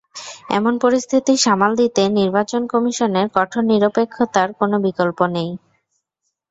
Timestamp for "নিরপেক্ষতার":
3.71-4.49